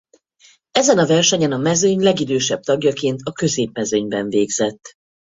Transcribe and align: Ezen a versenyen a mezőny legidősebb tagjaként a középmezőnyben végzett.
Ezen 0.71 0.97
a 0.97 1.05
versenyen 1.05 1.51
a 1.51 1.57
mezőny 1.57 1.99
legidősebb 2.03 2.61
tagjaként 2.63 3.19
a 3.23 3.31
középmezőnyben 3.31 4.29
végzett. 4.29 4.95